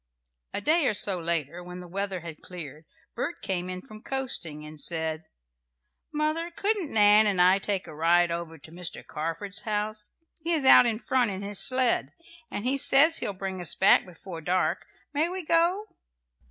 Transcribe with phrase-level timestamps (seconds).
[0.51, 4.65] A day or so later, when the weather had cleared, Bert came in from coasting,
[4.65, 5.25] and said,
[6.11, 9.05] "Mother, couldn't Nan and I take a ride over to Mr.
[9.05, 10.09] Carford's house?
[10.41, 12.13] He is out in front in his sled,
[12.49, 14.87] and he says he'll bring us back before dark.
[15.13, 15.85] May we go?"